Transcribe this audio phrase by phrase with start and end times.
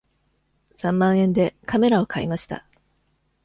[0.77, 2.65] 三万円でカメラを買いました。